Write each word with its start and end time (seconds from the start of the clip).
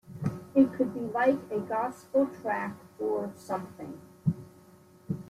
It 0.55 0.73
could 0.73 0.95
be 0.95 0.99
like 1.01 1.37
a 1.51 1.59
gospel 1.59 2.27
track 2.41 2.75
or 2.97 3.31
something. 3.35 4.01